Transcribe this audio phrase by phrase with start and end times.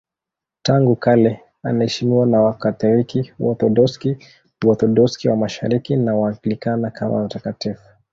[0.61, 4.17] Tangu kale anaheshimiwa na Wakatoliki, Waorthodoksi,
[4.65, 7.83] Waorthodoksi wa Mashariki na Waanglikana kama mtakatifu.